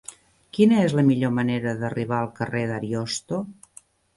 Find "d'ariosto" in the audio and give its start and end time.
2.73-3.45